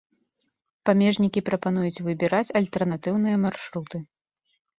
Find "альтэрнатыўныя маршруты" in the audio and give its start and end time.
2.61-3.97